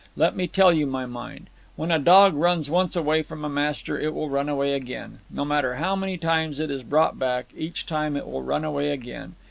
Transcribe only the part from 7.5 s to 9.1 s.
each time it will run away